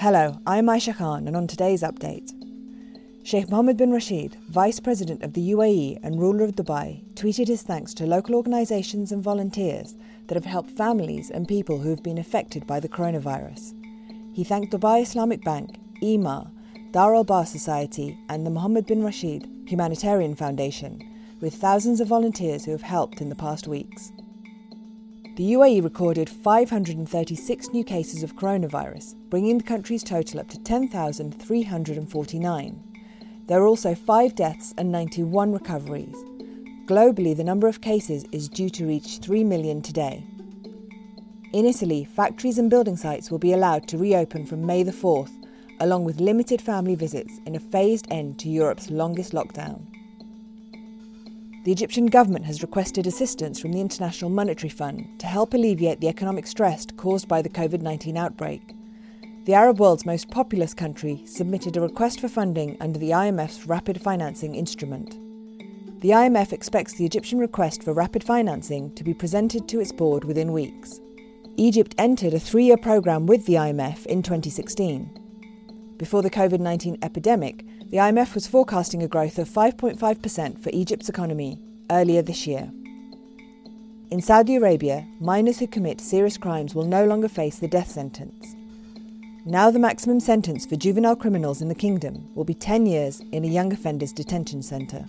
Hello, 0.00 0.40
I'm 0.46 0.64
Aisha 0.64 0.96
Khan, 0.96 1.28
and 1.28 1.36
on 1.36 1.46
today's 1.46 1.82
update, 1.82 2.32
Sheikh 3.22 3.50
Mohammed 3.50 3.76
bin 3.76 3.92
Rashid, 3.92 4.34
Vice 4.48 4.80
President 4.80 5.22
of 5.22 5.34
the 5.34 5.50
UAE 5.50 5.98
and 6.02 6.18
ruler 6.18 6.42
of 6.42 6.52
Dubai, 6.52 7.04
tweeted 7.16 7.48
his 7.48 7.60
thanks 7.60 7.92
to 7.92 8.06
local 8.06 8.34
organisations 8.34 9.12
and 9.12 9.22
volunteers 9.22 9.96
that 10.26 10.36
have 10.36 10.46
helped 10.46 10.70
families 10.70 11.30
and 11.30 11.46
people 11.46 11.80
who 11.80 11.90
have 11.90 12.02
been 12.02 12.16
affected 12.16 12.66
by 12.66 12.80
the 12.80 12.88
coronavirus. 12.88 13.74
He 14.32 14.42
thanked 14.42 14.72
Dubai 14.72 15.02
Islamic 15.02 15.44
Bank, 15.44 15.78
EMA, 16.02 16.50
Dar 16.92 17.14
Al 17.14 17.24
Bar 17.24 17.44
Society, 17.44 18.18
and 18.30 18.46
the 18.46 18.50
Mohammed 18.50 18.86
bin 18.86 19.04
Rashid 19.04 19.46
Humanitarian 19.66 20.34
Foundation, 20.34 21.02
with 21.42 21.56
thousands 21.56 22.00
of 22.00 22.08
volunteers 22.08 22.64
who 22.64 22.70
have 22.70 22.80
helped 22.80 23.20
in 23.20 23.28
the 23.28 23.34
past 23.34 23.68
weeks. 23.68 24.12
The 25.40 25.52
UAE 25.52 25.82
recorded 25.82 26.28
536 26.28 27.72
new 27.72 27.82
cases 27.82 28.22
of 28.22 28.36
coronavirus, 28.36 29.14
bringing 29.30 29.56
the 29.56 29.64
country's 29.64 30.04
total 30.04 30.40
up 30.40 30.48
to 30.48 30.58
10,349. 30.58 32.84
There 33.46 33.62
are 33.62 33.66
also 33.66 33.94
five 33.94 34.34
deaths 34.34 34.74
and 34.76 34.92
91 34.92 35.54
recoveries. 35.54 36.14
Globally, 36.84 37.34
the 37.34 37.42
number 37.42 37.68
of 37.68 37.80
cases 37.80 38.26
is 38.32 38.50
due 38.50 38.68
to 38.68 38.86
reach 38.86 39.20
3 39.20 39.42
million 39.44 39.80
today. 39.80 40.26
In 41.54 41.64
Italy, 41.64 42.04
factories 42.04 42.58
and 42.58 42.68
building 42.68 42.98
sites 42.98 43.30
will 43.30 43.38
be 43.38 43.54
allowed 43.54 43.88
to 43.88 43.96
reopen 43.96 44.44
from 44.44 44.66
May 44.66 44.82
the 44.82 44.92
4th, 44.92 45.32
along 45.80 46.04
with 46.04 46.20
limited 46.20 46.60
family 46.60 46.96
visits 46.96 47.40
in 47.46 47.56
a 47.56 47.60
phased 47.60 48.06
end 48.10 48.38
to 48.40 48.50
Europe's 48.50 48.90
longest 48.90 49.32
lockdown 49.32 49.89
the 51.64 51.72
Egyptian 51.72 52.06
government 52.06 52.46
has 52.46 52.62
requested 52.62 53.06
assistance 53.06 53.60
from 53.60 53.72
the 53.72 53.80
International 53.80 54.30
Monetary 54.30 54.70
Fund 54.70 55.06
to 55.18 55.26
help 55.26 55.52
alleviate 55.52 56.00
the 56.00 56.08
economic 56.08 56.46
stress 56.46 56.86
caused 56.96 57.28
by 57.28 57.42
the 57.42 57.50
COVID 57.50 57.82
19 57.82 58.16
outbreak. 58.16 58.74
The 59.44 59.54
Arab 59.54 59.78
world's 59.78 60.06
most 60.06 60.30
populous 60.30 60.72
country 60.72 61.22
submitted 61.26 61.76
a 61.76 61.80
request 61.80 62.20
for 62.20 62.28
funding 62.28 62.78
under 62.80 62.98
the 62.98 63.10
IMF's 63.10 63.66
Rapid 63.66 64.00
Financing 64.00 64.54
Instrument. 64.54 65.18
The 66.00 66.10
IMF 66.10 66.52
expects 66.52 66.94
the 66.94 67.04
Egyptian 67.04 67.38
request 67.38 67.82
for 67.82 67.92
rapid 67.92 68.24
financing 68.24 68.94
to 68.94 69.04
be 69.04 69.12
presented 69.12 69.68
to 69.68 69.80
its 69.80 69.92
board 69.92 70.24
within 70.24 70.52
weeks. 70.52 71.00
Egypt 71.56 71.94
entered 71.98 72.32
a 72.32 72.40
three 72.40 72.64
year 72.64 72.78
programme 72.78 73.26
with 73.26 73.44
the 73.44 73.54
IMF 73.54 74.06
in 74.06 74.22
2016. 74.22 75.29
Before 76.00 76.22
the 76.22 76.30
COVID 76.30 76.60
19 76.60 76.96
epidemic, 77.02 77.62
the 77.90 77.98
IMF 77.98 78.34
was 78.34 78.46
forecasting 78.46 79.02
a 79.02 79.06
growth 79.06 79.38
of 79.38 79.50
5.5% 79.50 80.58
for 80.58 80.70
Egypt's 80.72 81.10
economy 81.10 81.60
earlier 81.90 82.22
this 82.22 82.46
year. 82.46 82.70
In 84.10 84.22
Saudi 84.22 84.56
Arabia, 84.56 85.06
minors 85.20 85.58
who 85.58 85.66
commit 85.66 86.00
serious 86.00 86.38
crimes 86.38 86.74
will 86.74 86.86
no 86.86 87.04
longer 87.04 87.28
face 87.28 87.58
the 87.58 87.68
death 87.68 87.90
sentence. 87.90 88.56
Now, 89.44 89.70
the 89.70 89.78
maximum 89.78 90.20
sentence 90.20 90.64
for 90.64 90.76
juvenile 90.76 91.16
criminals 91.16 91.60
in 91.60 91.68
the 91.68 91.74
kingdom 91.74 92.30
will 92.34 92.44
be 92.46 92.54
10 92.54 92.86
years 92.86 93.20
in 93.32 93.44
a 93.44 93.48
young 93.48 93.70
offenders 93.70 94.14
detention 94.14 94.62
centre. 94.62 95.04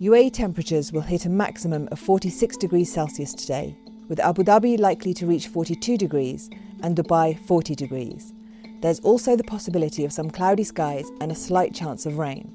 UAE 0.00 0.32
temperatures 0.32 0.90
will 0.90 1.02
hit 1.02 1.26
a 1.26 1.30
maximum 1.30 1.88
of 1.92 2.00
46 2.00 2.56
degrees 2.56 2.92
Celsius 2.92 3.34
today, 3.34 3.76
with 4.08 4.18
Abu 4.18 4.42
Dhabi 4.42 4.80
likely 4.80 5.14
to 5.14 5.28
reach 5.28 5.46
42 5.46 5.96
degrees 5.96 6.50
and 6.82 6.96
Dubai 6.96 7.38
40 7.46 7.76
degrees. 7.76 8.32
There's 8.82 8.98
also 9.00 9.36
the 9.36 9.44
possibility 9.44 10.04
of 10.04 10.12
some 10.12 10.28
cloudy 10.28 10.64
skies 10.64 11.10
and 11.20 11.30
a 11.30 11.36
slight 11.36 11.72
chance 11.72 12.04
of 12.04 12.18
rain. 12.18 12.52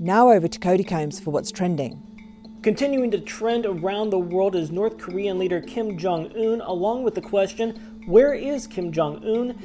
Now 0.00 0.30
over 0.30 0.48
to 0.48 0.58
Cody 0.58 0.82
Combs 0.82 1.20
for 1.20 1.30
what's 1.30 1.52
trending. 1.52 2.02
Continuing 2.62 3.12
to 3.12 3.20
trend 3.20 3.64
around 3.64 4.10
the 4.10 4.18
world 4.18 4.56
is 4.56 4.72
North 4.72 4.98
Korean 4.98 5.38
leader 5.38 5.60
Kim 5.60 5.96
Jong 5.96 6.32
un, 6.36 6.60
along 6.62 7.04
with 7.04 7.14
the 7.14 7.20
question 7.20 8.02
where 8.06 8.34
is 8.34 8.66
Kim 8.66 8.90
Jong 8.90 9.24
un? 9.24 9.56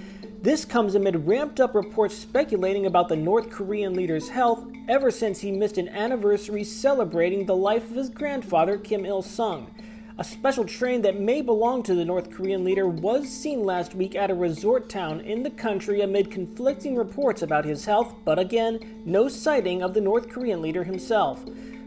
This 0.43 0.65
comes 0.65 0.93
amid 0.93 1.27
ramped 1.27 1.59
up 1.59 1.73
reports 1.73 2.15
speculating 2.15 2.85
about 2.85 3.09
the 3.09 3.15
North 3.15 3.49
Korean 3.49 3.95
leader's 3.95 4.29
health 4.29 4.63
ever 4.87 5.09
since 5.09 5.39
he 5.39 5.51
missed 5.51 5.79
an 5.79 5.89
anniversary 5.89 6.63
celebrating 6.63 7.47
the 7.47 7.55
life 7.55 7.89
of 7.89 7.95
his 7.95 8.09
grandfather, 8.09 8.77
Kim 8.77 9.05
Il 9.05 9.23
sung. 9.23 9.73
A 10.17 10.25
special 10.25 10.65
train 10.65 11.01
that 11.03 11.21
may 11.21 11.41
belong 11.41 11.83
to 11.83 11.95
the 11.95 12.03
North 12.03 12.31
Korean 12.31 12.65
leader 12.65 12.85
was 12.85 13.29
seen 13.29 13.63
last 13.63 13.95
week 13.95 14.13
at 14.13 14.29
a 14.29 14.35
resort 14.35 14.89
town 14.89 15.21
in 15.21 15.41
the 15.41 15.49
country 15.49 16.01
amid 16.01 16.29
conflicting 16.29 16.97
reports 16.97 17.41
about 17.41 17.63
his 17.63 17.85
health, 17.85 18.13
but 18.25 18.37
again, 18.37 19.01
no 19.05 19.29
sighting 19.29 19.81
of 19.81 19.93
the 19.93 20.01
North 20.01 20.27
Korean 20.27 20.61
leader 20.61 20.83
himself. 20.83 21.45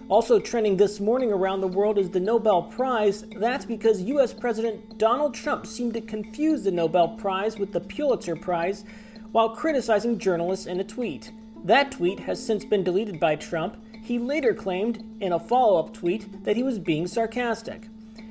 Also 0.09 0.39
trending 0.39 0.79
this 0.79 1.01
morning 1.01 1.33
around 1.33 1.61
the 1.61 1.69
world 1.69 1.99
is 1.99 2.11
the 2.11 2.21
Nobel 2.21 2.63
Prize. 2.63 3.27
That's 3.37 3.67
because 3.67 4.01
US 4.01 4.33
President 4.33 4.97
Donald 4.97 5.34
Trump 5.34 5.67
seemed 5.67 5.93
to 5.93 6.01
confuse 6.01 6.65
the 6.65 6.73
Nobel 6.73 7.09
Prize 7.09 7.59
with 7.59 7.73
the 7.73 7.81
Pulitzer 7.81 8.37
Prize 8.37 8.84
while 9.33 9.51
criticizing 9.51 10.19
journalists 10.19 10.67
in 10.67 10.81
a 10.81 10.84
tweet. 10.84 11.31
That 11.63 11.91
tweet 11.93 12.21
has 12.21 12.45
since 12.45 12.65
been 12.65 12.84
deleted 12.84 13.21
by 13.21 13.37
Trump. 13.37 13.77
He 14.03 14.19
later 14.19 14.55
claimed 14.55 15.05
in 15.21 15.33
a 15.33 15.39
follow 15.39 15.79
up 15.79 15.93
tweet 15.93 16.45
that 16.45 16.57
he 16.57 16.63
was 16.63 16.79
being 16.79 17.07
sarcastic 17.07 17.89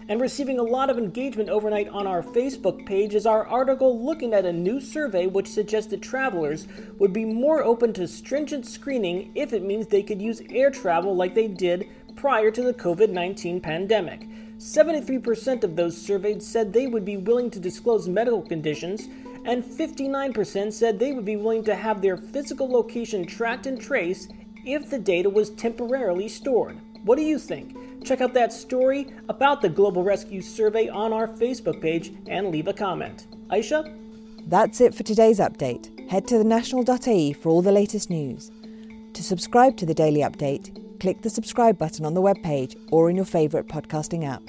and 0.08 0.20
receiving 0.22 0.60
a 0.60 0.64
lot 0.64 0.90
of 0.90 0.98
engagement 0.98 1.50
overnight 1.50 1.88
on 1.90 2.08
our 2.08 2.22
Facebook 2.22 2.86
page 2.86 3.16
is 3.16 3.26
our 3.26 3.48
article 3.48 4.04
looking 4.04 4.34
at 4.34 4.46
a 4.46 4.54
new 4.54 4.80
survey 4.80 5.28
which 5.28 5.48
suggests 5.48 5.90
that 5.92 6.02
travelers 6.02 6.68
would 6.98 7.14
be 7.14 7.26
more 7.26 7.64
open 7.64 7.94
to 7.94 8.08
stringent 8.08 8.66
screening 8.66 9.32
if 9.36 9.54
it 9.54 9.64
means 9.64 9.88
they 9.88 10.04
could 10.04 10.22
use 10.22 10.42
air 10.50 10.70
travel 10.70 11.16
like 11.16 11.36
they 11.36 11.48
did 11.48 11.88
prior 12.16 12.52
to 12.52 12.62
the 12.62 12.74
COVID 12.74 13.10
19 13.10 13.62
pandemic. 13.62 14.28
73% 14.58 15.64
of 15.64 15.76
those 15.76 15.98
surveyed 15.98 16.42
said 16.42 16.72
they 16.72 16.88
would 16.88 17.04
be 17.04 17.18
willing 17.18 17.50
to 17.52 17.60
disclose 17.60 18.08
medical 18.08 18.42
conditions, 18.42 19.10
and 19.46 19.64
59% 19.64 20.72
said 20.72 21.00
they 21.00 21.12
would 21.12 21.26
be 21.26 21.36
willing 21.36 21.64
to 21.66 21.76
have 21.76 22.02
their 22.02 22.16
physical 22.16 22.70
location 22.70 23.26
tracked 23.26 23.66
and 23.66 23.82
traced 23.82 24.32
if 24.66 24.90
the 24.90 25.00
data 25.00 25.30
was 25.30 25.50
temporarily 25.50 26.30
stored. 26.30 26.80
What 27.04 27.18
do 27.18 27.22
you 27.22 27.38
think? 27.38 28.06
Check 28.06 28.22
out 28.22 28.34
that 28.34 28.54
story 28.54 29.08
about 29.28 29.62
the 29.62 29.68
Global 29.70 30.04
Rescue 30.04 30.42
Survey 30.42 30.88
on 30.88 31.12
our 31.12 31.28
Facebook 31.28 31.82
page 31.82 32.14
and 32.28 32.48
leave 32.48 32.68
a 32.68 32.74
comment. 32.74 33.28
Aisha? 33.50 33.94
That's 34.48 34.80
it 34.80 34.96
for 34.96 35.04
today's 35.04 35.40
update. 35.40 36.10
Head 36.10 36.28
to 36.28 36.36
thenational.ae 36.36 37.34
for 37.34 37.50
all 37.50 37.62
the 37.62 37.72
latest 37.72 38.10
news. 38.10 38.52
To 39.14 39.24
subscribe 39.24 39.76
to 39.78 39.86
the 39.86 39.94
daily 39.94 40.22
update, 40.22 41.00
click 41.00 41.22
the 41.22 41.30
subscribe 41.30 41.78
button 41.78 42.06
on 42.06 42.14
the 42.14 42.22
webpage 42.22 42.78
or 42.92 43.10
in 43.10 43.18
your 43.18 43.26
favourite 43.26 43.68
podcasting 43.68 44.26
app. 44.26 44.42